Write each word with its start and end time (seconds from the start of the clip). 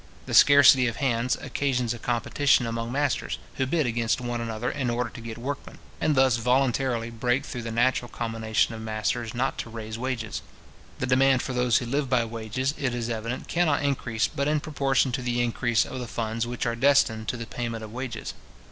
The 0.25 0.33
scarcity 0.33 0.87
of 0.87 0.95
hands 0.95 1.35
occasions 1.39 1.93
a 1.93 1.99
competition 1.99 2.65
among 2.65 2.91
masters, 2.91 3.37
who 3.57 3.67
bid 3.67 3.85
against 3.85 4.19
one 4.19 4.41
another 4.41 4.71
in 4.71 4.89
order 4.89 5.11
to 5.11 5.21
get 5.21 5.37
workmen, 5.37 5.77
and 5.99 6.15
thus 6.15 6.37
voluntarily 6.37 7.11
break 7.11 7.45
through 7.45 7.61
the 7.61 7.71
natural 7.71 8.09
combination 8.09 8.73
of 8.73 8.81
masters 8.81 9.35
not 9.35 9.59
to 9.59 9.69
raise 9.69 9.99
wages. 9.99 10.41
The 10.97 11.05
demand 11.05 11.43
for 11.43 11.53
those 11.53 11.77
who 11.77 11.85
live 11.85 12.09
by 12.09 12.25
wages, 12.25 12.73
it 12.79 12.95
is 12.95 13.11
evident, 13.11 13.47
cannot 13.47 13.83
increase 13.83 14.27
but 14.27 14.47
in 14.47 14.59
proportion 14.59 15.11
to 15.11 15.21
the 15.21 15.39
increase 15.39 15.85
of 15.85 15.99
the 15.99 16.07
funds 16.07 16.47
which 16.47 16.65
are 16.65 16.75
destined 16.75 17.27
to 17.27 17.37
the 17.37 17.45
payment 17.45 17.83
of 17.83 17.93
wages. 17.93 18.33